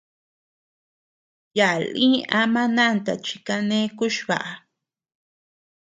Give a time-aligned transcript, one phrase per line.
[1.57, 2.09] Yaa lï
[2.41, 4.37] ama nanta chi kane kuchba.